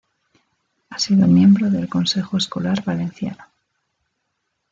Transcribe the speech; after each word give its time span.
Ha 0.89 0.97
sido 0.97 1.27
miembro 1.27 1.69
del 1.69 1.87
Consejo 1.87 2.37
Escolar 2.37 2.83
Valenciano. 2.83 3.43